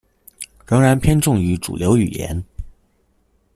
[0.65, 2.43] 仍然偏重於主流語言